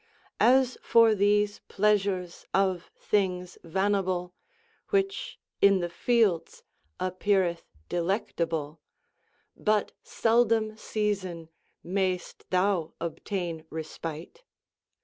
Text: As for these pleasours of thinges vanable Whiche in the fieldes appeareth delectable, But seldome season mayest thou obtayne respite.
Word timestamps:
As 0.39 0.79
for 0.81 1.13
these 1.13 1.59
pleasours 1.67 2.47
of 2.55 2.89
thinges 2.95 3.59
vanable 3.63 4.31
Whiche 4.89 5.37
in 5.61 5.77
the 5.79 5.89
fieldes 5.89 6.63
appeareth 6.99 7.67
delectable, 7.87 8.81
But 9.55 9.91
seldome 10.03 10.75
season 10.79 11.49
mayest 11.83 12.49
thou 12.49 12.95
obtayne 12.99 13.65
respite. 13.69 14.43